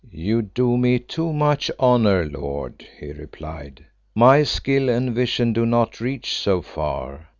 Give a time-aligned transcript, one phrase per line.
[0.09, 3.85] "You do me too much honour, lord," he replied;
[4.15, 7.27] "my skill and vision do not reach so far.